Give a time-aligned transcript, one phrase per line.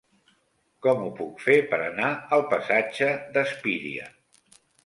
[0.85, 2.09] Com ho puc fer per anar
[2.39, 4.09] al passatge d'Espíria?